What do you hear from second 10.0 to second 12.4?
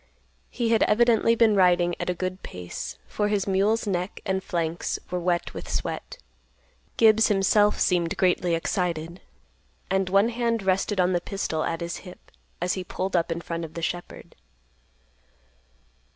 one hand rested on the pistol at his hip,